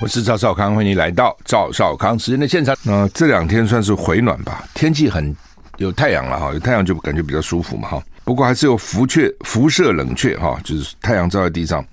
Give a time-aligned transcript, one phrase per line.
[0.00, 2.74] 我是赵少康，欢迎来到赵少康时间的现场。
[2.82, 5.36] 那这两天算是回暖吧，天气很
[5.76, 8.02] 有太阳了哈，有太阳就感觉比较舒服嘛哈。
[8.24, 11.84] 不过还是有辐却辐射冷却哈，就是太阳照在地上，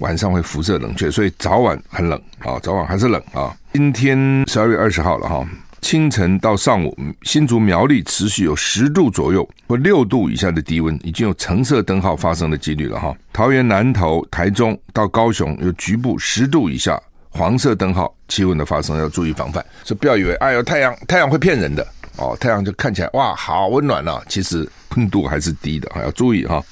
[0.00, 3.56] 晚上会辐射冷却，所以早晚很冷啊，早晚还是冷啊。
[3.72, 5.42] 今天十二月二十号了哈，
[5.80, 13.16] 清晨到上午，新竹苗栗持续有十度左右或六度以下的低温，已经有橙色灯号发生的几率了哈。
[13.32, 17.00] 桃园南投、台中到高雄有局部十度以下。
[17.36, 21.84] 黄色灯号气温的发生要注意防范，所以不要以为哎呦太阳太阳会骗人的
[22.16, 26.62] 哦，太阳就看起来哇好温暖啊，其实温度还是低的，还要注意哈。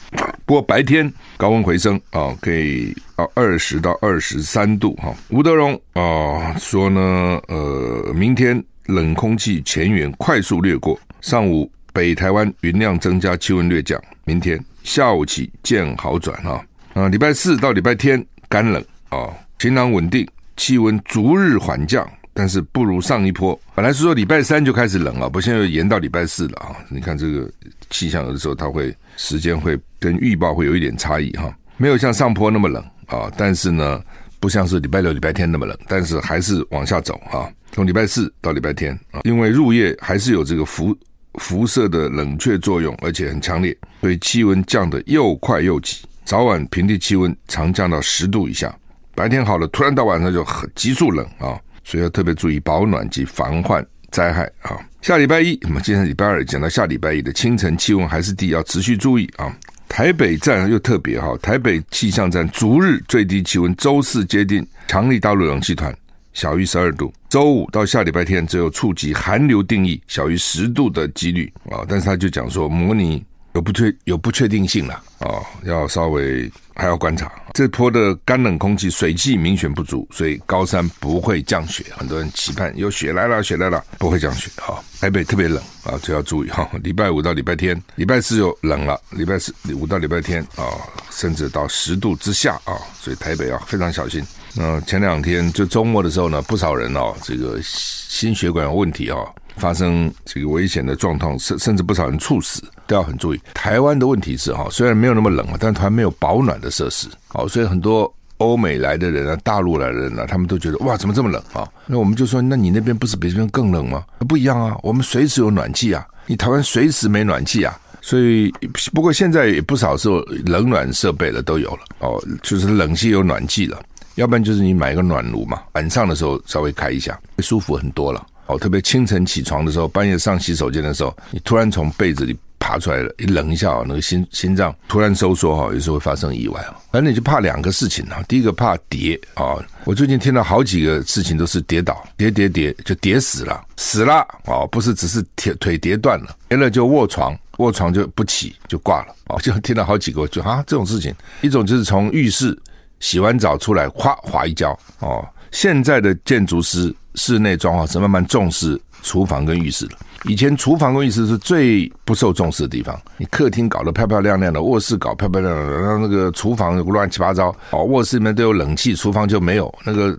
[0.46, 5.12] 不过白天高温回升啊，可以到二十到二十三度哈。
[5.30, 7.00] 吴德荣啊说呢，
[7.48, 16.64] 呃，明天冷空气前缘快速掠过，上午北台湾云量增加，气温略降，明天下午起见好转哈。
[16.94, 20.24] 啊，礼拜四到礼拜天干冷啊，晴朗稳定。
[20.56, 23.58] 气温逐日缓降，但是不如上一波。
[23.74, 26.76] 本来是说礼拜三就开始冷了，不，现在又延到礼拜四了啊！
[26.88, 27.50] 你看这个
[27.90, 34.02] 气象有的时候它会时间会跟预报会有一点差异哈，没有像上坡那么冷啊，但是呢，
[34.40, 37.48] 不像是礼拜六、礼拜天那么冷，但是还是往下走啊。
[37.72, 40.96] 从礼拜四到礼拜天啊，因为入夜还是有这个辐
[41.34, 48.74] 辐射的冷却作用，而且很强烈，所以气温降得又快又急，早晚平地气温常降到十度以下。
[49.22, 54.76] 白天好了，突然到晚上就很急速冷啊，所以要特别注意保暖及防患灾害啊。
[55.00, 59.56] 下礼拜一，我们今天礼拜二讲到下礼拜一的清晨气温还是低，要持续注意啊。
[59.88, 65.96] 台北站又特别哈，台北气象站逐日最低气温周四接近强力大陆冷气团，
[66.32, 71.86] 小于十二度；周五到下礼拜天只有触及寒流定义，小于十度的几率啊。
[71.88, 73.24] 但是他就讲说模拟。
[73.54, 77.30] 有不确有不确定性了啊、要稍微还要观察。
[77.52, 81.84] 这波的干冷空气水汽明显不足，所以高山不会降雪。
[81.96, 86.68] 很多人期盼有雪来了，雪来了，不会降雪啊、台北特别冷啊，就要注意哈。
[86.82, 90.64] 礼拜五到礼拜天，礼拜四又冷了，礼拜四五到礼拜天啊、
[91.10, 94.24] 甚至到十度之下啊、所以台北要非常小心。
[94.54, 99.32] 那前两天就周末的时候呢，不少人哦，这个心血管有问题、哦。
[99.56, 103.40] 发生这个危险的状况，甚甚至不少人猝死，都要很注意。
[103.54, 111.68] 台湾的问题是哈，虽然没有那么冷，但台湾没有保暖的设施，好，所以很多欧美来的人啊，大陆来的人啊，他们都觉得哇，怎么这么冷啊？
[111.86, 114.04] 那我们就说，那你那边不是比这边更冷吗？
[114.28, 117.78] 不一样啊，我们随时有暖气啊，你台湾随时没暖气啊。
[118.04, 118.52] 所以
[118.92, 120.08] 不过现在也不少是
[120.44, 123.80] 冷暖设备了，都有了哦，就是冷气有暖气了，
[124.16, 128.26] 要不然就是你买一个暖炉嘛，晚上的时候稍微开一下，会舒服很多了。
[128.46, 136.74] 哦，特别清晨起床的时候，半夜上洗手间的时候，你突然从被子里爬出来了，一冷一下啊，那个心心脏突然收缩哈，有时候会发生意外啊。
[136.92, 152.56] 反正你就怕两个事情啊，第一个怕跌啊，我最近听到好几个事情都是跌倒，跌跌跌就跌死了，死了哦，不是只是腿腿跌断了，跌了就卧床，卧床就不起就挂了哦，就听到好几个就啊这种事情，一种就是从浴室
[153.00, 155.26] 洗完澡出来，哗滑一跤哦。
[155.50, 159.92] 现在的建筑师室内装潢是慢慢重视厨房跟浴室了。
[160.24, 162.96] 以前厨房跟浴室是最不受重视的地方。
[163.16, 167.54] 你客厅搞得漂漂亮亮的，卧室搞漂漂亮亮的，然后那个厨房乱七八糟。
[167.70, 169.72] 哦，卧室里面都有冷气，厨房就没有。
[169.84, 170.16] 那个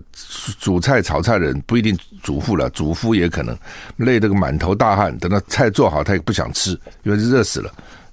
[0.60, 3.56] 煮菜炒菜的人不一定主妇了，主夫也可能
[3.96, 5.16] 累得个满头大汗。
[5.18, 7.72] 等到菜做好，他也不想吃，因为热死了。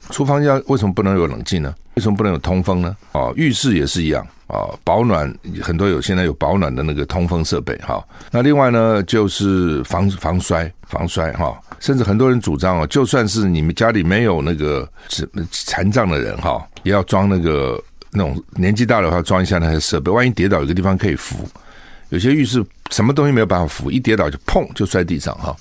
[0.09, 1.73] 厨房要为什么不能有冷气呢？
[1.95, 2.95] 为什么不能有通风呢？
[3.11, 4.25] 哦，浴室也是一样。
[4.51, 8.05] 啊，保暖很多有，现在有保暖的那个通风设备哈。
[8.31, 14.85] 那另外呢，就是防防摔防摔哈，甚至很多人主张哦，就算是你们家里没有那个
[15.51, 21.47] 残障的人哈，也要装那个那种年纪大的话装一下那些设备，万一跌倒有个地方可以扶。
[22.09, 25.55] 有些浴室什么东西没有办法扶，一跌倒就砰就摔地上哈。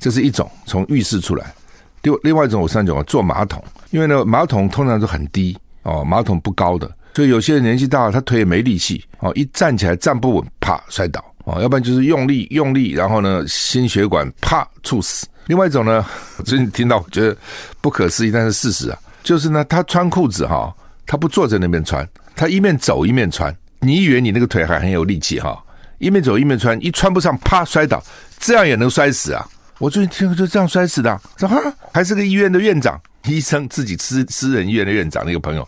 [0.00, 1.54] 这是一种从浴室出来。
[2.02, 3.62] 另另外一种我上讲坐马桶，
[3.92, 6.90] 因为呢马桶通常都很低哦，马桶不高的。
[7.14, 15.26] 所以有些人年纪大了，他腿也没力气哦，一站起来站不稳，啪摔倒哦，要不然就是用力用力，然后呢心血管啪猝死。
[15.46, 16.04] 另外一种呢，
[16.36, 17.36] 我 最近听到我觉得
[17.80, 20.72] 不可思议，但是事实啊，就是呢他穿裤子哈，
[21.06, 23.54] 他不坐在那边穿，他一面走一面穿。
[23.80, 25.56] 你以为你那个腿还很有力气哈，
[25.98, 28.02] 一面走一面穿，一穿不上啪摔倒，
[28.38, 29.44] 这样也能摔死啊？
[29.78, 31.60] 我最近听就这样摔死的，说哈
[31.92, 35.66] 还是个医院的院长，医生自己私私人医院的院长那个朋友。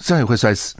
[0.00, 0.74] 这样也会摔死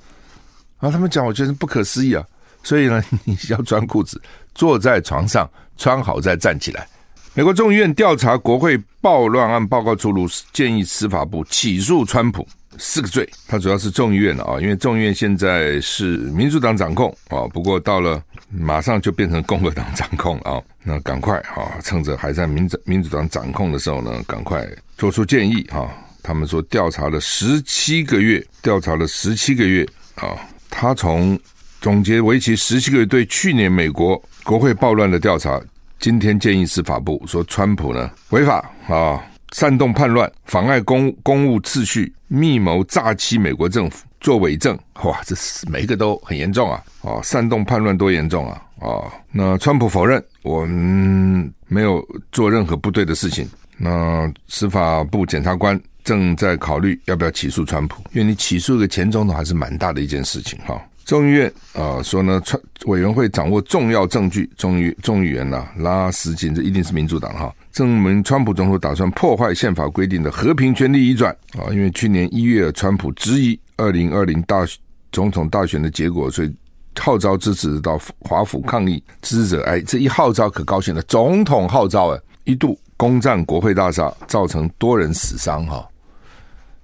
[0.79, 0.91] 啊！
[0.91, 2.25] 他们讲，我觉得不可思议啊！
[2.63, 4.21] 所以呢， 你要穿裤子，
[4.55, 6.87] 坐在床上穿好再站起来。
[7.35, 12.47] 美国众议院调查国会暴乱案报告出炉，建议司法部起诉川普
[12.77, 18.21] 四个罪，他主要是众议院的啊，因为众议院现在是民主党掌控啊，不过到了
[18.51, 24.67] 马上就变成共和党掌控啊，那赶快啊，趁着还在民主民主党掌控的时候呢，赶快
[24.97, 25.89] 做出建议哈。
[26.23, 29.87] 他们说调查了十七个月，调查了十七个月
[30.17, 30.37] 啊，
[30.69, 31.39] 他从
[31.81, 35.61] 总结为期十七个月对去年美国国会暴乱的调查，
[35.99, 39.23] 今天建议司法部说川普呢违法啊。
[39.53, 46.81] 煽动叛乱、妨碍公公务秩序、密谋诈欺美国政府、作伪证，哇，这是每一个都很严重啊！
[47.03, 48.63] 啊，煽动叛乱多严重啊！
[48.79, 52.01] 啊，那川普否认，我们没有
[52.31, 53.45] 做任何不对的事情。
[53.83, 60.81] 那司法部检察官正在考虑要不要起诉川普，因为你起诉一个前总统还是蛮大的一件事情哈。
[61.07, 67.53] 众议院啊说呢，川委员会掌握重要证据，众议众议员呐拉斯金，这一定是民主党哈。
[67.73, 71.73] 证明川普总统打算破坏宪法规定的和平权利移转啊！
[71.73, 74.65] 因为去年一月，川普质疑二零二零大
[75.11, 76.55] 总统大选的结果，所以
[77.01, 79.65] 号召支持到华府抗议支持者。
[79.65, 85.89] 哎，这一号召可高兴了，总统号召哎，一度攻占国会大厦，造成多人死伤哈。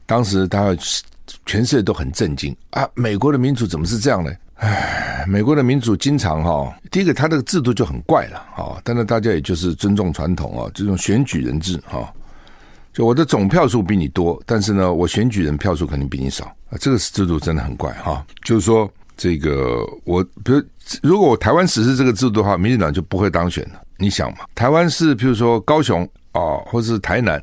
[0.07, 0.75] 当时他
[1.45, 2.89] 全世界都很震惊啊！
[2.95, 4.33] 美国的民主怎么是这样呢？
[4.55, 12.11] 唉，美国的民主经常哈，第一个他这个制度就很怪了啊，但是大家也就是尊重传统啊，这种选举人制哈，
[12.95, 18.25] 就我的总票数比你多，但是呢，我选举人票数肯定比你少啊，这个制度真的很怪哈。
[18.43, 20.63] 就是说，这个我比如
[21.03, 23.83] 如果我台湾实施这个制度的话，民进党就不会当选了。
[23.99, 27.43] 你想嘛，台湾是比如说高雄啊，或是台南，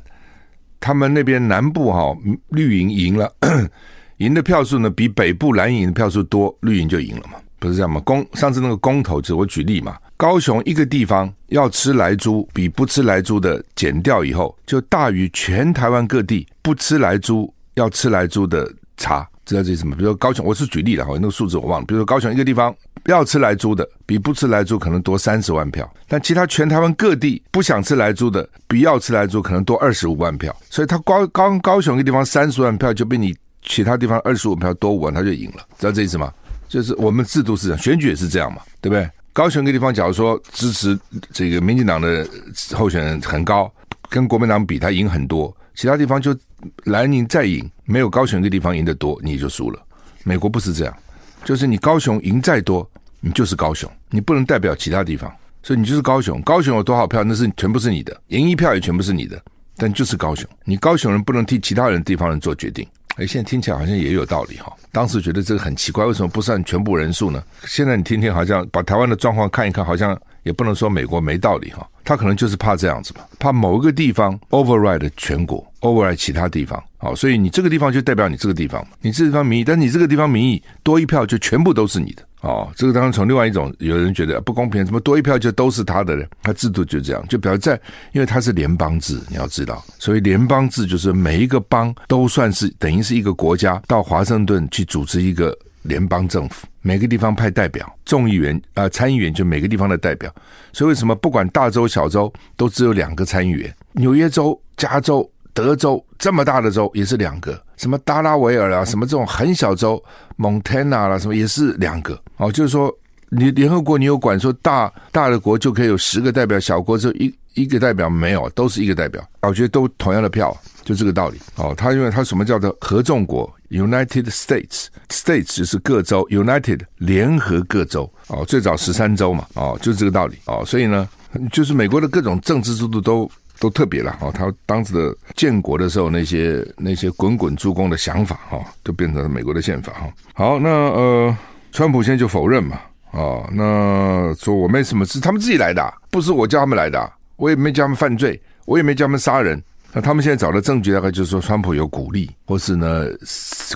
[0.80, 2.16] 他们那边南部哈
[2.50, 3.32] 绿营赢了。
[4.18, 8.00] 赢的票数呢，比北部蓝营的票数多，绿营就赢了嘛，不是这样吗？
[8.04, 19.94] 公上次那个公投，就我举例嘛，高雄一个地方要吃莱猪，比不吃莱猪的减掉以后，就大于全台湾各地不吃莱猪要吃莱猪的差，知道这是什么？
[19.96, 21.86] 比如说高雄，我是举例了哈，那个数字我忘了。
[21.86, 22.74] 比如说高雄一个地方
[23.06, 33.34] 要吃来租的，比不吃来租可能多三十万票，但其他全台湾各地不想吃来租的，比要吃来租可能多二十五万票，所以他高高高雄一个地方三十万票就被你。
[33.66, 36.30] 其他地方二十五票多五万，他就赢了，知道这意思吗？
[36.68, 39.08] 就是我们制度是这样，选举也是这样嘛，对不对？
[39.32, 40.98] 高雄一个地方，假如说支持
[41.32, 42.28] 这个民进党的
[42.74, 43.72] 候选人很高，
[44.10, 46.36] 跟国民党比，他赢很多，其他地方就
[46.84, 49.80] 蓝营再赢，没有高雄一个地方赢得多，你就输了。
[50.22, 50.96] 美国不是这样，
[51.44, 52.88] 就是你高雄赢再多，
[53.20, 55.32] 你就是高雄，你不能代表其他地方，
[55.62, 56.40] 所以你就是高雄。
[56.42, 59.40] 高雄有多少票，那是全部是你的，赢一票也全部是你的，
[59.76, 62.86] 但就是高雄，你高雄人不能替其他人地方人做决定。
[63.16, 64.72] 哎，现在听起来好像也有道理哈。
[64.90, 67.40] 当时觉得这个很奇怪，为什么不算全部人数呢？
[67.64, 71.88] 现在你听听，好像把台湾的状况看一看，好像也不能说美国没道理哈。
[72.02, 76.82] 他可能就是怕这样子嘛，怕某一个地方 override 全国 over 其他地方。
[76.96, 82.22] 好，所以你这个地方就代表你这个地方，你这地方民意，但你这个地方民意多一票就全部都是你的。
[82.40, 86.28] 哦，这个当然从另外一种，有人觉得不公平，怎么多一票就都是他的人？
[86.42, 87.80] 他制度就这样，就表示在，
[88.12, 100.30] 因为他是联邦制，你要知道，所以联邦制就是每一个邦都算是等于是一个国家，到华盛顿去组织一个联邦政府，每个地方派代表，众议员啊、参议员就每个地方的代表，
[100.72, 103.74] 所以为什么不管大州小州都只有两个参议员？
[103.92, 105.30] 纽约州、加州。
[105.54, 110.02] 德州这么大的州也是两个，什么达拉维尔啦，什么这种很小州，
[110.34, 112.20] 蒙特纳啦，什么也是两个。
[112.38, 112.92] 哦，就是说，
[113.28, 119.24] 你联合国你有管说大大的国就可以有十个代表，小国就一一个代表没有，都是一个代表。
[119.42, 121.38] 我觉得都同样的票，就这个道理。
[121.54, 128.12] 哦，他因为他什么叫做合众国 （United States），States 就是各州，United 联合各州。
[128.26, 129.46] 哦，最早十三州嘛。
[129.54, 130.36] 哦，就是这个道理。
[130.46, 131.08] 哦，所以呢，
[131.52, 133.30] 就是美国的各种政治制度都。
[133.58, 140.12] 都特别了哈，他当时的建国的时候，那些那些滚滚诸公的想法哈，就变成了美国的宪法哈。
[140.34, 141.36] 好，那呃，
[141.72, 142.80] 川普现在就否认嘛，
[143.12, 149.62] 啊，那说我没什么事，他们自己来的，不是我叫他们来的，我也没叫他们犯罪，我也没叫他们杀人。
[149.92, 153.06] 那他们现在找的证据大概就是说，川普有鼓励，或是呢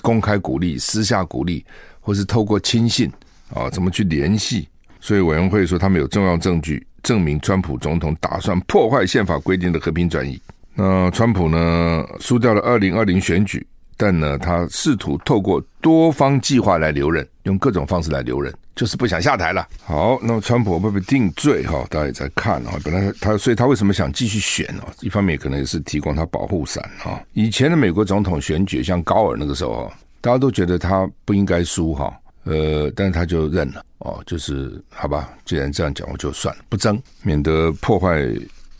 [0.01, 1.65] 公开鼓励、私下鼓励，
[2.01, 3.09] 或是透过亲信
[3.53, 4.67] 啊，怎么去联系？
[4.99, 6.85] 所以委员会说他们有重要证据。
[7.03, 10.41] 证明川普总统打算破坏宪法规定的和平转移。
[10.75, 13.65] 那川普呢，输掉了二零二零选举，
[13.97, 19.67] 但呢，他试图透过多方计划来留任，用各种方式来留任，就是不想下台了。
[19.83, 21.65] 好，那么川普会不会定罪？
[21.65, 22.79] 哈，大家也在看啊。
[22.83, 24.83] 本来他，所以他为什么想继续选呢？
[25.01, 27.19] 一方面可能也是提供他保护伞啊。
[27.33, 29.91] 以前的美国总统选举，像高尔那个时候，
[30.21, 32.13] 大家都觉得他不应该输哈。
[32.43, 38.25] 呃，但是他就认了哦，就是好吧，既然这样讲，我就算了，不争，免得破坏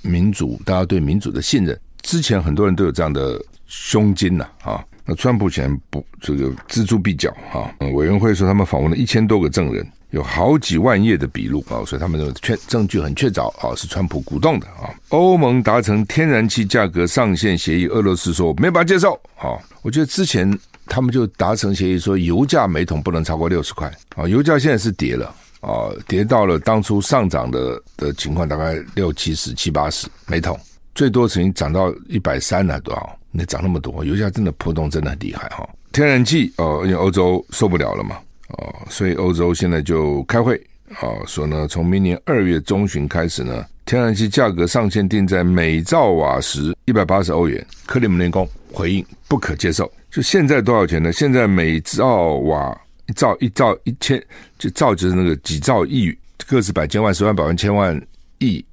[0.02, 1.80] 民主，大家对民主的信任。
[2.02, 7.70] 之前很多人都有这样的胸襟呐，啊，那川普显然不这个锱铢必较哈。
[7.94, 14.90] 委员会说他们访问了一千多个证人，有好几万页的笔录啊，所以他们认为确证据很确凿啊，是川普鼓动的啊。
[15.10, 19.60] 欧盟达成天然气价格上限协议，俄罗斯说没办法接受啊。
[19.82, 20.58] 我觉得之前
[20.90, 25.34] 他们就达成协议说油价每桶不能超过六十块啊，油价现在是跌了。
[25.62, 30.58] 啊，跌到了当初上涨的的情况，大概六七十、七八十每桶，
[30.96, 33.20] 最多曾经涨到一百三了多少？
[33.30, 35.68] 那涨那么多，油价真的波动真的很厉害哈。
[35.92, 38.16] 天然气哦，因为欧洲受不了了嘛，
[38.58, 40.58] 哦，所以欧洲现在就开会
[40.96, 47.66] 啊，说呢，从明年二月中旬开始呢，天然气价格上限定在每兆瓦时一百八十欧元。
[47.86, 51.12] 克里姆林宫回应不可接受，就现在多少钱呢？
[51.12, 52.06] 现在每兆
[52.36, 52.80] 瓦。
[53.08, 54.24] 一兆一兆一千，
[54.60, 56.16] 就兆就是那个几兆亿，
[56.46, 58.00] 个是百千万十万百万千万
[58.38, 58.64] 亿，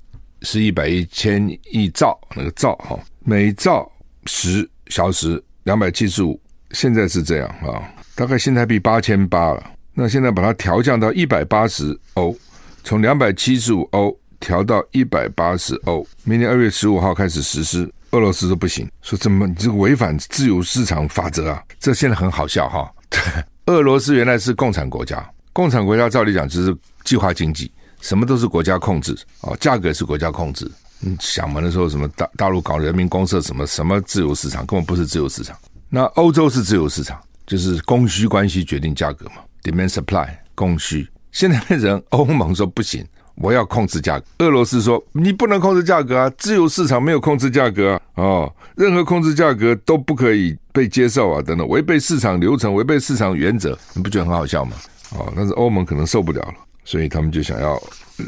[0.43, 3.91] 十亿百亿千亿兆那个兆哈，每兆
[4.27, 6.39] 十小时两百七十五，
[6.73, 7.81] 现在是这样啊，
[8.15, 9.71] 大概新台币八千八了。
[9.99, 12.37] 那现在把它调降到一百八十欧，
[12.85, 17.91] 从两百七十五欧调到一百八十欧，明年二月十五号开始实施。
[18.11, 21.63] 俄罗斯说不行，说怎么你这个违反自由市场法则啊？
[21.81, 22.93] 这现在很好笑哈。
[23.67, 27.73] 俄罗斯原来是共产国家，共产国家照理讲就是计划经济，
[28.03, 30.71] 什么都是国家控制哦，价格是国家控制。
[31.01, 35.57] 你想嘛，那时候什么大大陆搞人民公社，什么什么自由市场，根本不是自由市场。
[35.89, 39.37] 那欧洲是自由市场，就是供需关系决定价格嘛
[39.71, 41.09] ，demand supply 供需。
[41.33, 43.05] 现在的人欧盟说不行。
[43.39, 44.25] 我要控制价格。
[44.39, 54.75] 俄罗斯说：“你不能控制价格啊，自由市场没有控制价格啊，哦，任何控制价格都不可以被接受啊，等等，违背市场流程，违背市场原则，你不觉得很好笑吗？
[55.19, 56.55] 哦，但是欧盟可能受不了了，
[56.87, 57.79] 所以他们就想要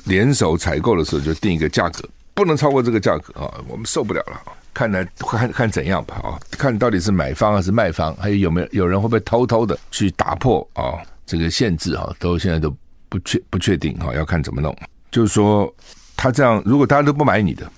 [0.04, 4.42] 联手采购的时候就定一个价格，不能超过这个价格啊，我们受不了了。
[4.75, 12.75] 看来看看怎样吧，啊，看到底是买方还是卖方，还有有没有有人会不会偷偷的去打破啊这个限制哈，都现在都
[13.11, 14.75] 不确不确定哈，要看怎么弄。”
[15.12, 15.73] 就是说，
[16.16, 17.70] 他这样，如果大家都不买你的，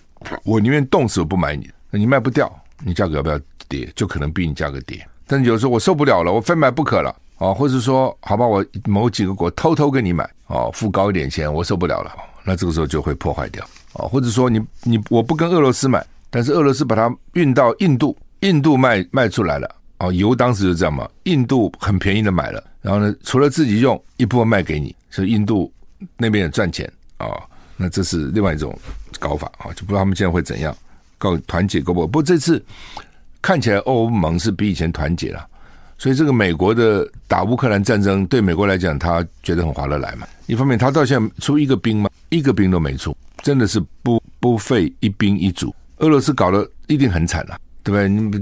[0.44, 1.68] 我宁愿冻死我不买你。
[1.90, 2.50] 那你卖不掉，
[2.84, 3.38] 你价格要不要
[3.68, 3.90] 跌？
[3.96, 5.04] 就可能逼你价格跌。
[5.26, 12.12] 但有时候我受不了了，我非买不可了哦，或者说，好吧，我某几个国偷偷跟你买哦，付高一点钱，我受不了了，
[12.44, 13.64] 那这个时候就会破坏掉
[13.94, 14.08] 哦。
[14.08, 19.68] 或者说，你你我不跟俄罗斯买，但是俄罗斯把它运到印度，印度卖卖出来了
[20.00, 25.72] 哦，油当时就这样嘛，印度很便宜的买了，然后呢，除了自己用，一部分卖给你，所以印度
[26.16, 26.90] 那边也赚钱。
[27.18, 27.28] 啊、
[27.76, 28.76] 那这是另外一种
[29.18, 30.74] 搞法啊，就不知道他们现在会怎样
[31.18, 32.06] 搞团结够不够？
[32.06, 32.64] 不过这次
[33.42, 35.46] 看起来欧盟是比以前团结了，
[35.98, 40.26] 所以这个美国的打乌克兰战争对美国来讲，他觉得很划得来嘛。
[40.46, 42.08] 一方面，他到现在出一个兵吗？
[42.30, 45.74] 一个兵都没出，真的是不不费一兵一卒。
[45.98, 48.08] 俄罗斯搞得一定很惨了，对不对？
[48.08, 48.38] 你不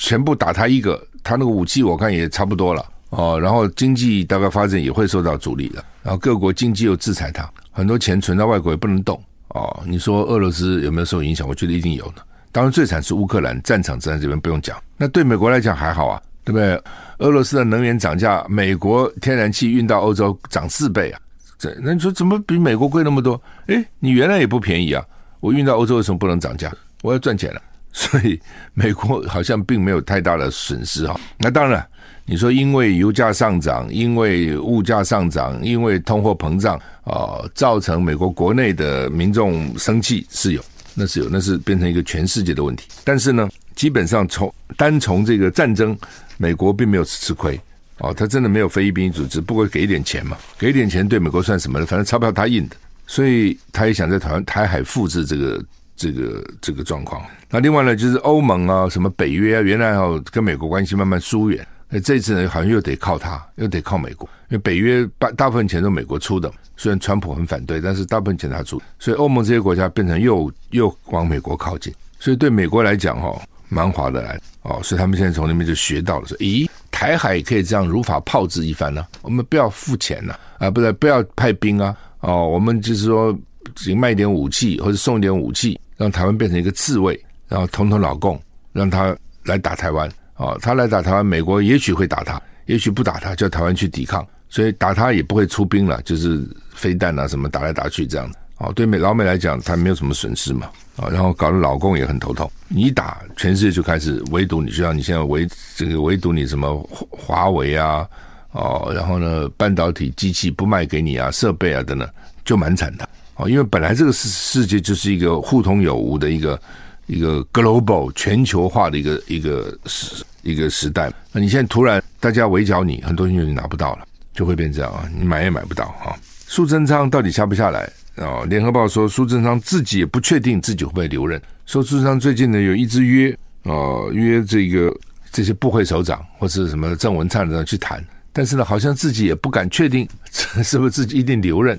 [0.00, 7.48] 全部打他一个，他那个武器我看也差不多了哦，然后经济大概发展也会受到阻力的，然后各国经济又制裁他。
[7.70, 9.82] 很多钱存在外国也不能动哦。
[9.86, 11.46] 你说俄罗斯有没有受影响？
[11.46, 12.22] 我觉得一定有的。
[12.50, 14.82] 当然最惨是乌克兰战场在这边不用讲。
[14.96, 16.82] 那对美国来讲还好啊，对不对？
[17.18, 21.20] 俄罗斯的能源涨价，美国天然气运到欧洲涨四倍啊！
[21.58, 23.40] 这那你说怎么比美国贵那么多？
[23.66, 25.04] 诶，你原来也不便宜啊，
[25.40, 26.72] 我运到欧洲为什么不能涨价？
[27.02, 27.60] 我要赚钱了。
[27.92, 28.40] 所以
[28.74, 31.18] 美国好像并没有太大的损失哈。
[31.38, 31.86] 那当然。
[32.26, 42.86] 你说因为油价上涨，因为物价上涨，因为通货膨胀啊，造成美国国内的民众生气是有，那是有，那是变成一个全世界的问题。
[43.02, 45.96] 但是呢，基本上从单从这个战争，
[46.36, 47.58] 美国并没有吃亏
[47.98, 51.86] 哦，他真的没有非一兵组织，不过给一点钱嘛，给一点钱对美国算什么呢？
[51.86, 52.76] 反正钞票他印的，
[53.08, 55.60] 所以他也想在台湾台海复制这个
[56.00, 57.22] 这个这个状况。
[57.50, 61.66] 那另外呢，就是欧盟啊，什么北约啊，原来哦跟美国关系慢慢疏远。
[61.90, 73.38] 那，这次呢，好像又得靠他，又得靠美国，因为北约大大部分钱都美国出的，虽然川普很反对，但是大部分钱他出，所以欧盟这些国家变成又又往美国靠近，所以对美国来讲哦，
[73.68, 83.36] 蛮划得来哦，所以他们现在从那边就学到了说，咦，台海也可以这样如法炮制一番呢、我们不要付钱呐、啊，啊，不是不要派兵啊，哦，我们就是说，
[83.74, 88.40] 只卖一点武器或者送一点武器，让台湾变成一个刺猬，然后统统老共，
[88.72, 89.14] 让他
[89.44, 90.10] 来打台湾。
[90.36, 96.42] 哦，他来打台湾，美国也许会打他，也许不打他，叫台湾去抵抗，所以打他也不会出兵了，就是
[96.74, 98.38] 飞弹啊什么打来打去这样子。
[98.56, 100.70] 哦，对美老美来讲，他没有什么损失嘛。
[100.96, 108.08] 啊，然后搞得老共也很头痛，你打，全世界就开始围堵你，就像你现在围这个围堵你什么华为啊，
[108.52, 112.08] 哦，然后呢，半导体机器不卖给你啊，设备啊等等，
[112.50, 113.08] 就蛮惨的。
[113.36, 116.60] 哦，因为本来这个世世界就是一个互通有无的一个。
[117.06, 121.12] 一个 global 全球化的一个一个时一个时代。
[121.32, 126.14] 那你现在突然大家围剿你，很多东西你拿不到了，就会变这样啊，你买也买不到啊。
[126.46, 127.80] 苏贞昌到底下不下来
[128.14, 128.44] 啊？
[128.48, 131.42] 联合报说苏贞昌自己也不确定自己会不会留任。
[131.66, 133.72] 说苏贞昌最近呢有一直约啊
[134.12, 134.96] 约这个
[135.32, 138.00] 这些部会首长或是什么郑文灿的去谈，
[138.32, 140.08] 但是呢好像自己也不敢确定
[140.62, 141.76] 是不是自己一定留任。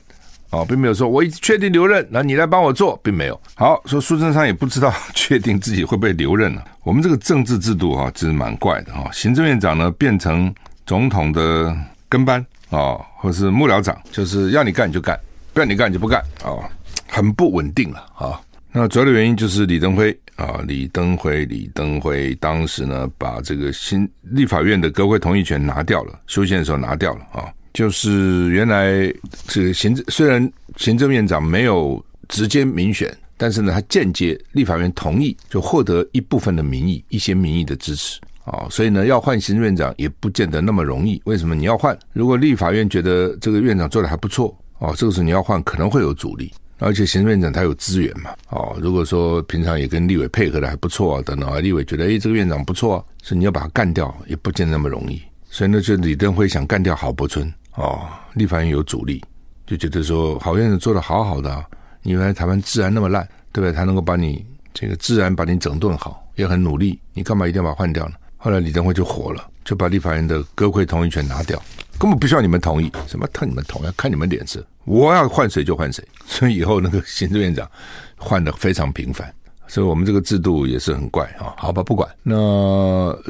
[0.51, 3.41] 哦，并没有说我已确定留任，那你来帮我做，并没有。
[3.55, 6.63] 好，说苏贞昌也不知道确定自己会不会留任了。
[6.83, 9.09] 我们这个政治制度哈，真是蛮怪的哈。
[9.13, 10.53] 行政院长呢变成
[10.85, 11.75] 总统的
[12.09, 15.17] 跟班啊，或是幕僚长，就是要你干你就干，
[15.53, 16.67] 不要你干你就不干啊，
[17.07, 18.39] 很不稳定了啊。
[18.73, 27.47] 那主要的原因就是李登辉啊，李登辉，李登辉当时呢把这个新立法院的国会同意权拿掉了，修宪的时候拿掉了啊。
[27.73, 29.13] 就是原来
[29.47, 38.67] 这个行政虽然行政院长没有直接民选，但是呢，他间接立法院同意，就获得一部分的民意，一些民意的支持啊。
[38.69, 41.21] 所以呢，要换行政院长也不见得那么容易。
[41.25, 41.97] 为什么你要换？
[42.13, 48.77] 如果立法院觉得这个院长做的还不错哦，这个时候你要换可能会有阻力，而且行政院长他有资源嘛哦。
[48.81, 55.21] 如果说平常也跟立委配合的还不错啊，等等啊，立委觉得诶这个院长不错啊，所以你要把他干掉也不见得那么容易。
[55.49, 57.51] 所以呢，就李登辉想干掉郝柏村。
[57.75, 59.23] 哦，立法院有阻力，
[59.65, 61.65] 就觉得说郝院长做得好好的，啊，
[62.03, 63.71] 你原来台湾治安那么烂，对不对？
[63.71, 68.15] 他能够把你这个治安把你整顿好，也很努力，你干嘛一定要把他换掉呢？
[68.37, 71.61] 后来李登辉就火了，就把立法院的阁揆同意权拿掉，
[71.99, 76.03] 根本不需要你们同意，什么看你们同意，看你们脸色，我要换谁就换谁。
[76.25, 77.69] 所以以后那个行政院长
[78.17, 79.31] 换得非常频繁，
[79.67, 81.53] 所以我们这个制度也是很怪啊。
[81.57, 82.35] 好吧，不管那，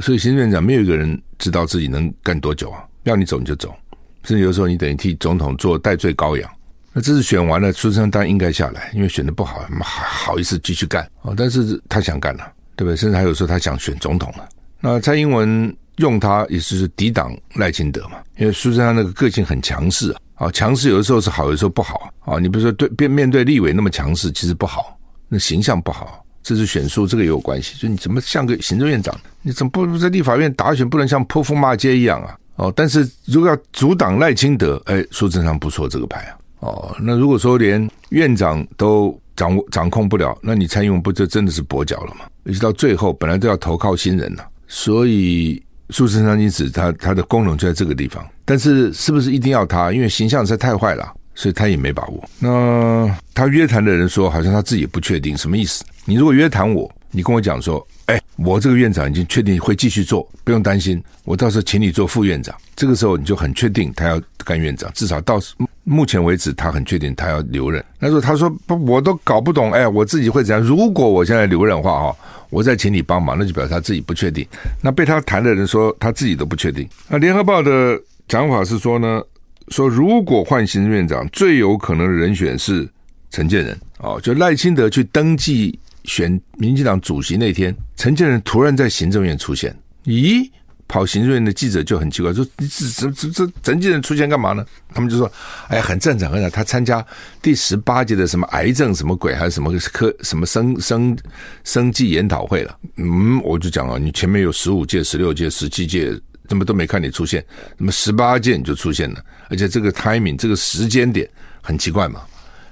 [0.02, 3.74] 所以行政院长没有一个人知道自己能干多久啊，要你走你就走。
[4.24, 6.50] 甚至有时候你等于替总统做代罪羔羊，
[6.94, 11.34] 那这次选完了，苏贞昌应该下来，因为选的不好，好好意思继续干哦。
[11.36, 12.96] 但是他想干了，对不对？
[12.96, 14.48] 甚至还有说他想选总统了。
[14.80, 22.40] 那蔡英文用他也是抵挡赖清德嘛，因为苏贞昌那个个性很强势啊，强势有的时候是好，有的时候不好啊。
[22.40, 24.98] 你比如说对面面对立委那么强势，其实不好，
[25.28, 26.26] 那形象不好。
[26.44, 27.78] 这是选书，这个也有关系。
[27.78, 32.36] 就你怎么像个行政院长，你怎么不在立法院打选，不能像泼妇骂街一样啊？
[32.56, 36.38] 哦，但是如果要阻挡赖清德，哎，苏贞昌不错这个牌啊。
[36.60, 42.26] 哦，那如果说连院长都掌握掌控不了，那你蔡英文不就真的是跛脚了吗？
[42.44, 45.60] 一直到最后，本来都要投靠新人了，所以
[45.90, 48.24] 苏贞昌因此他他的功能就在这个地方。
[48.46, 49.92] 但是是不是一定要他？
[49.92, 52.30] 因为形象实在太坏了，所以他也没把握。
[52.38, 55.84] 那他约谈的人说，好像他自己不确定什么意思。
[56.06, 57.86] 你如果约谈我，你跟我讲说。
[58.12, 61.02] 哎，我这个院长已经确定会继续做，不用担心。
[61.24, 65.40] 我到时候请你做副院长，这个时候你就很确定他要干院长，至少到
[65.86, 67.82] 目前为止他很确定他要留任。
[68.00, 70.62] 那时候他说不，我都搞不懂，哎，我自己会怎样？
[70.62, 72.16] 如果我现在留任的话，哈，
[72.50, 74.46] 我再请你帮忙，那就表示他自己不确定。
[74.82, 76.86] 那被他谈的人说他自己都不确定。
[77.08, 77.98] 那联合报的
[78.28, 79.22] 讲法是说呢，
[79.70, 82.86] 说如果换行政院长，最有可能的人选是
[83.30, 85.80] 陈建仁，哦，就赖清德去登记。
[86.12, 89.74] 选民进党主席那天，陈建仁突然在行政院出现。
[90.04, 90.46] 咦，
[90.86, 95.32] 跑行政院的记者就很奇怪，说：“你这这这陈建仁出现干嘛呢？”他们就说
[95.72, 96.52] ：“哎呀，很正常，很正常。
[96.52, 97.04] 他参加
[97.42, 101.18] 第十八届的什么癌症什么鬼，还是什么科什么生生
[101.64, 106.12] 生计研讨会了。”嗯，我就讲啊，你前面有十五届、十六届、十七届，
[106.50, 107.42] 怎么都没看你出现，
[107.78, 109.24] 怎么十八届你就出现了？
[109.50, 111.26] 而且这个 timing 这个时间点
[111.62, 112.20] 很奇怪嘛。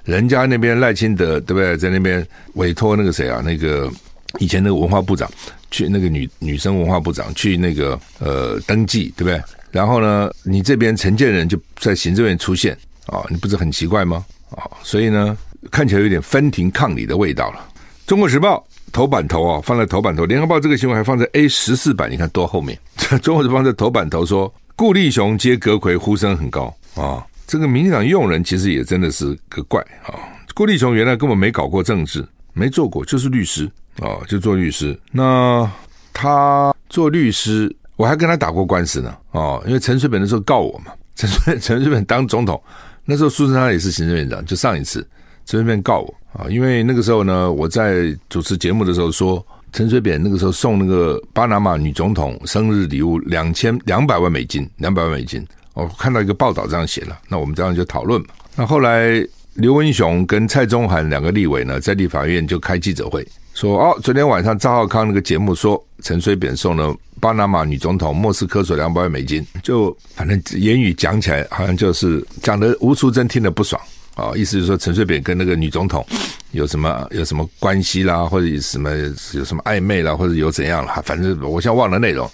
[0.04, 1.78] 人家那边赖清德对不对？
[1.78, 3.42] 在那边委托那个谁啊？
[3.44, 3.92] 那个
[4.40, 5.30] 以前那个文化部长
[5.72, 9.42] 去那个女女生文化部长去那个呃登记对不对？
[9.72, 14.26] 然后呢，你这边陈建仁就在行政院出现啊，你不是很奇怪吗？
[14.50, 15.38] 啊，所以呢，
[15.70, 17.68] 看起来有点分庭抗礼的味道了。
[18.08, 22.76] 中国时报头版头啊，放在头版头；联合报这个新闻还放在 A 十四版，你看多后面。
[23.22, 27.24] 中国时报在头版头说，顾立雄接阁魁呼声很高啊。
[27.50, 30.14] 这个民进党用人其实也真的是个怪啊！
[30.54, 33.68] 郭立雄原来根本没搞过政治，没做过，就是律师
[34.00, 34.96] 啊，就做律师。
[35.12, 35.68] 那
[36.14, 39.60] 他做律师，我还跟他打过官司呢啊！
[39.66, 42.62] 因为陈水扁那时候告我嘛， 陈水陈水扁当总统，
[43.04, 45.02] 那时候苏贞昌也是行政院长，就上一次
[45.48, 55.44] 陈水扁告我啊，因为那个时候呢，我在主持节目的时候说，陈水扁那个时候送那个巴拿马女总统生日礼物两千两百万美金，两百万美金。
[55.80, 58.28] 我看到一个报道这样写了，那我们这样就讨论嘛。
[58.56, 73.82] 那后来刘文雄跟蔡中涵两个立委呢，在立法院就开记者会，说哦，昨天晚上赵浩康那个节目说陈水扁送了巴拿马女总统莫斯科索两百万美金，就反正言语讲起来好像就是讲的吴淑珍听得不爽
[74.15, 76.06] 啊，意思就是说陈水扁跟那个女总统
[76.52, 78.89] 有什么有什么关系啦，或者什么
[79.34, 82.30] 有什么暧昧啦，或者有怎样啦，反正我现在忘了内容，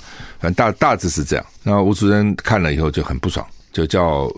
[0.53, 1.45] 大大致是这样。
[1.63, 4.31] 那吴主任看了以后就很不爽，就叫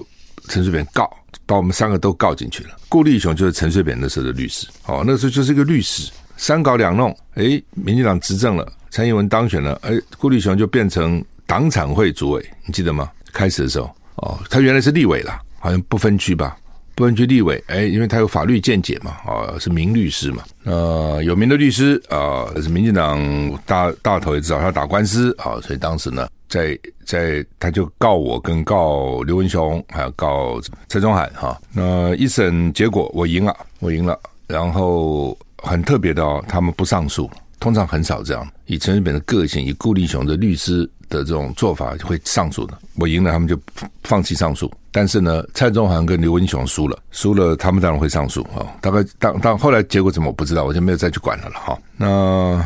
[0.47, 1.09] 陈水扁告，
[1.45, 2.71] 把我们三个都告进去了。
[2.89, 13.11] 顾立雄就是陈水扁那时候的律师，哦，那时候就是一个律师，三搞两弄，诶，民进党执政了，蔡英文当选了，诶，顾立雄就变成党产会主委，你记得吗？
[13.33, 16.55] 开始的时候，哦，他原来是立委啦，好像不分区吧。
[16.97, 23.21] 不能去立委，哎，因为他有法律见解嘛，啊，是名律师嘛，呃，有名的律师啊，是民进党
[23.67, 37.29] 大大头也知道他打官司啊，所以当时呢，在在他就告我跟告刘文雄，还有告蔡中海哈，那一审结果我赢了，我赢了，然后很特别的哦，他们不上诉，
[37.59, 43.55] 通常很少这样，以陈水扁的个性，以顾立雄的律师的这种做法会上诉的，我赢了，他们就
[44.01, 44.71] 放弃上诉。
[44.97, 48.65] 但是呢，蔡宗涵跟刘文雄输了，输了，他们当然会上诉啊。
[48.81, 51.77] 大概当当后来结果怎么我不知道，我就没有再去管了了哈。
[51.95, 52.65] 那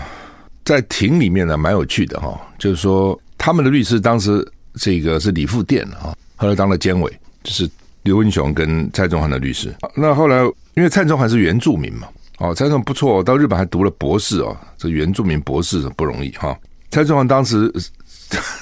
[0.63, 7.11] 在庭里面呢，蛮有趣的哈，就是说他们的律师当时这个是李富店啊，后来当了监委，
[7.43, 7.69] 就是
[8.03, 9.75] 刘文雄跟蔡宗涵的律师。
[9.93, 10.41] 那后来
[10.75, 16.57] 因为蔡宗涵是原住民嘛，哦，蔡宗不错，到日本还读了博士哦，这原住民博士不容易哈。
[16.91, 17.69] 蔡宗涵当时。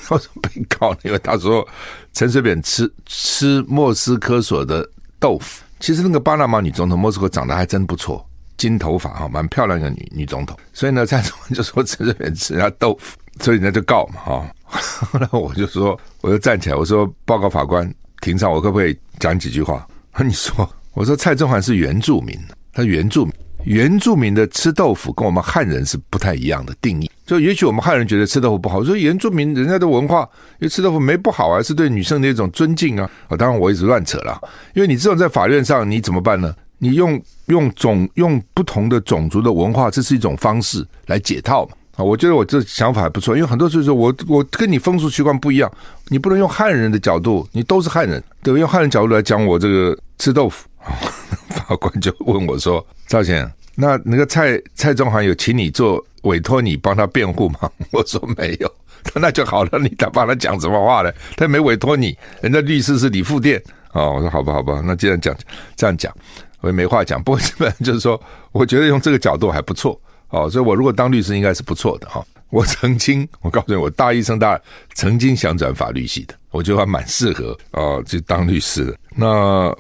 [0.10, 0.96] 为什么被告？
[1.04, 1.68] 因为他说
[2.14, 4.88] 陈水扁吃吃莫斯科所的
[5.20, 5.64] 豆腐。
[5.80, 8.28] 其实那个巴拿马女总统莫斯科长得还真不错，
[8.58, 10.58] 金头发哈，蛮漂亮的女女总统。
[10.74, 14.52] 所以呢，蔡总统就说陈水扁吃人家豆腐，所以人家就告嘛哈。
[15.12, 19.88] 后来我就说，我就站起来，我说报告法官，庭上我可不可以讲几句话？
[20.24, 22.38] 你说，我说蔡中涵是原住民，
[22.74, 23.34] 他原住民。
[23.64, 30.22] 原住民的吃豆腐跟我们汉人是不太一样的定义，就也许我们汉人觉得吃豆腐不好，说原住民人家的文化，
[30.60, 33.10] 因为吃豆腐没不好啊，是对女生的一种尊敬啊。
[33.28, 34.40] 啊，当然我一直乱扯了，
[34.74, 36.56] 因为你这种在法院上你怎么办呢？
[36.78, 41.74] 你用用种用不同的种族的文化，这是一种方式来解套嘛。
[41.98, 45.70] 啊，我觉得我这想法还不错，因为很多时候我我跟你风俗习惯不一样，
[46.08, 48.60] 你不能用汉人的角度，你都是汉人，对吧？
[48.62, 50.66] 用汉人角度来讲我这个吃豆腐。
[51.68, 61.12] 法官就问我说：“赵先生，那那个蔡蔡中华有请你做委托你帮他辩护吗？” 我说：“没有。”他那就好了，你他帮他讲什么话呢？
[61.38, 63.62] 他没委托你，人家律师是李富店
[63.94, 64.16] 哦。
[64.16, 65.34] 我说：“好吧，好吧，那既然讲
[65.76, 66.14] 这样讲，
[66.60, 67.22] 我也没话讲。
[67.24, 70.50] 不过基本上就是说，我觉得用这个角度还不错哦。
[70.50, 72.22] 所以我如果当律师，应该是不错的哈。
[72.50, 74.62] 我曾经，我告诉你，我大一升大二，
[74.94, 78.98] 曾经想转法律系的。”我觉得还蛮适合啊，就当律师的。
[79.16, 79.28] 那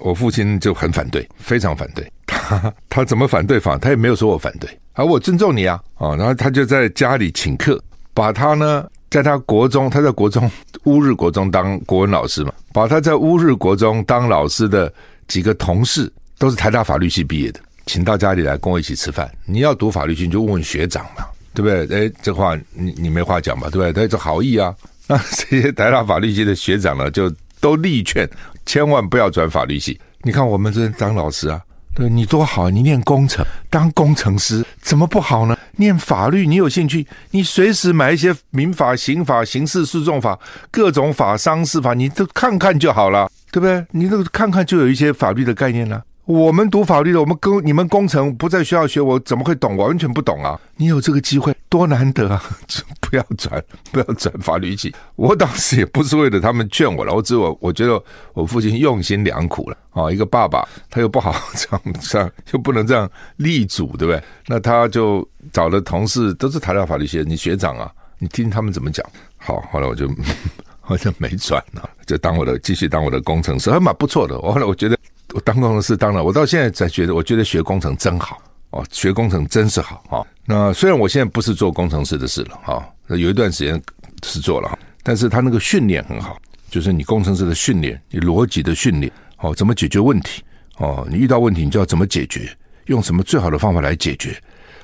[0.01, 2.11] 我父亲就很反对，非常反对。
[2.27, 3.75] 他他怎么反对法？
[3.77, 6.15] 他也没有说我反对，而我尊重你啊啊！
[6.15, 7.81] 然后他就在家里请客，
[8.13, 10.49] 把他呢，在他国中，他在国中
[10.83, 14.93] 乌日国中当国文老师嘛，把他在乌日国中当老师的
[15.27, 19.27] 几个同事，都是台大法律系毕业的，请到家里来跟我一起吃饭。
[19.45, 22.07] 你要读法律系，你就问问学长嘛，对不对？
[22.07, 23.69] 哎，这话你你没话讲吧？
[23.69, 23.93] 对不对？
[23.93, 24.73] 他这好意啊。
[25.07, 28.29] 那 这些台大法律系的学长呢，就都力劝，
[28.65, 29.99] 千万不要转法律系。
[30.21, 31.59] 你看我们这当老师啊，
[31.95, 35.57] 对你多好，你念工程当工程师怎么不好呢？
[35.77, 40.37] 念法律你有兴趣，你随时买一些民法、刑法、刑事诉讼法、
[40.69, 43.83] 各种法、商事法，你都看看就好了，对不对？
[43.91, 46.03] 你都看看就有一些法律的概念了。
[46.29, 49.75] 我们读法律的，我们工你们工程不在学校学，我怎么会懂？
[49.75, 50.61] 我完全不懂啊！
[50.75, 52.39] 你有这个机会，多难得啊！
[53.01, 53.59] 不要转，
[53.91, 54.93] 不要转法律系。
[55.15, 57.99] 我当时也不是为了他们劝我了，我只我我觉得
[58.35, 60.11] 我父亲用心良苦了啊！
[60.11, 64.23] 一个爸爸他又不好这样这样，又不能这样立主，对不对？
[64.45, 69.03] 那他就找了同事，都是台大法律系，你学长啊，你听他们怎么讲。
[69.37, 70.07] 好，后来我就
[70.79, 74.39] 好像没转了，就当我的继续当我的工程师，还蛮不错的。
[74.39, 74.95] 后来我觉得。
[75.33, 80.25] 我当工程师当了，我到现在才觉得，我觉得学工程真好哦，学工程真是好哦。
[80.45, 83.81] 那虽然我现在不是做工程师的事了哈，有一段时间
[84.23, 86.37] 是做了，但是他那个训练很好，
[86.69, 90.43] 就是你工程师的训练，你逻辑的训练，哦，怎么解决问题
[90.77, 92.49] 哦，你遇到问题你就要怎么解决，
[92.85, 94.35] 用什么最好的方法来解决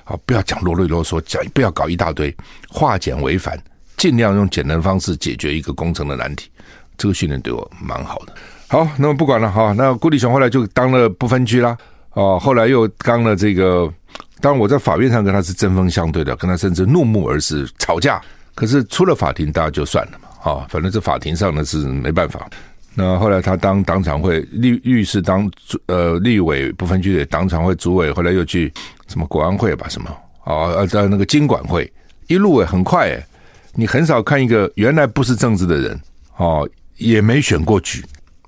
[0.04, 2.36] 啊，不要讲啰里啰嗦，讲不要搞一大堆，
[2.70, 3.60] 化简为繁，
[3.98, 6.50] 尽量用简单的方式解决一个工程的难题，
[6.98, 8.36] 这个训练对我蛮好的。
[8.76, 9.74] 好，那么不管了哈。
[9.78, 11.78] 那顾立雄后来就当了不分区啦，
[12.12, 13.90] 哦，后来又当了这个。
[14.42, 18.22] 当我在法院上跟他是针锋相对的，跟他甚至怒目而视，吵架。
[18.54, 22.50] 可是出了法庭，大家就算了嘛，啊，反正这法庭上呢是没办法。
[22.94, 25.50] 那后来他当党产会律律师当
[25.86, 28.70] 呃立委不分区的党产会主委，后来又去
[29.08, 30.10] 什么国安会吧什么
[30.44, 31.90] 啊，在那个经管会
[32.28, 33.26] 一路诶很快诶，
[33.74, 35.98] 你很少看一个原来不是政治的人
[36.36, 38.04] 哦，也没选过举。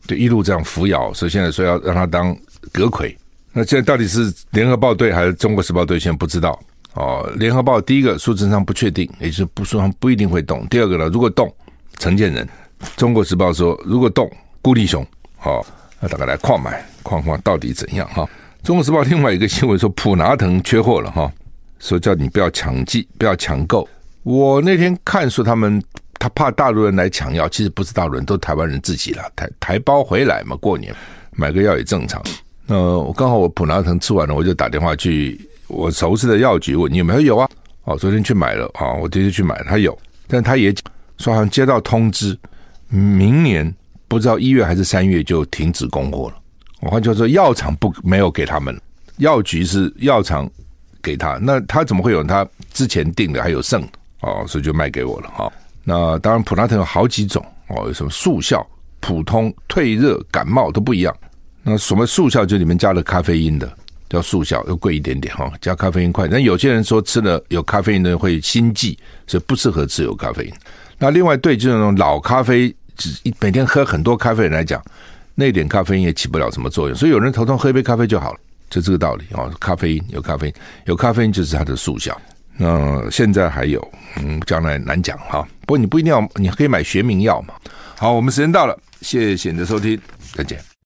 [0.08, 2.36] 就，一路这样扶摇，所以现在说要让他当
[2.72, 3.16] 阁魁，
[3.54, 6.00] 那现在到底是联合报对还是中国时报对？
[6.00, 6.60] 现在不知道
[6.94, 7.30] 哦。
[7.36, 10.66] 联合报第一个数字上不确定，也就是不说不一定会动。
[10.68, 11.54] 第二个呢，如果动，
[12.00, 12.48] 承建人。
[12.96, 15.06] 中国时报说，如果动，顾立雄。
[15.38, 15.66] 好、哦，
[16.00, 18.28] 那大概来矿买矿矿到底怎样哈？
[18.64, 21.32] 中国时报另外一个新闻说，普拿藤缺货了哈，
[21.80, 23.88] 说叫你不要抢记，不要抢购。
[24.24, 25.82] 我那天看说他们
[26.20, 29.24] 他怕大陆人来抢药，其实不是大陆人，都是台湾人自己了。
[29.36, 30.94] 台台胞回来嘛，过年
[31.36, 32.22] 买个药也正常。
[32.66, 37.50] 那我刚好我普拿疼吃完了，我就打电话去我熟悉的药局问你有没有有啊？
[37.84, 40.74] 哦，昨天去买了啊，我今天去买，他有，但他也
[41.18, 42.38] 说好像接到通知，
[42.90, 43.74] 明年
[44.08, 46.36] 不知道一月还是三月就停止供货了。
[46.82, 48.78] 我换句话说，药厂不没有给他们，
[49.18, 50.50] 药局是药厂
[51.02, 53.82] 给他，那他怎么会有他之前订的还有剩？
[54.20, 55.52] 哦，所以就卖给我了哈。
[55.90, 58.68] 那当然，普拿疼有好几种哦，有什么速效、
[59.00, 61.16] 普通、退热、感冒都不一样。
[61.64, 63.72] 那什么速效就里面加了咖啡因的，
[64.10, 66.28] 叫速效，又贵一点点哈，加咖啡因快。
[66.28, 70.54] 但有些人说吃了有咖啡因的会心悸，所以不适合吃有咖啡因。
[70.98, 72.76] 那另外对这种老咖啡，
[73.40, 74.84] 每天喝很多咖啡人来讲，
[75.36, 76.98] 那点咖啡因也起不了什么作用。
[76.98, 79.50] 所以有人头痛喝一杯咖啡就好了，就这个道理啊。
[79.58, 82.20] 咖啡因有咖啡因，有咖啡因就是它的速效。
[82.58, 83.86] 那现在还有，
[84.18, 85.48] 嗯，将来难讲哈。
[85.68, 87.54] 不过你不一定要，你可以买学名药嘛。
[87.98, 90.00] 好，我们时间到了，谢谢你的收听，
[90.34, 90.77] 再见。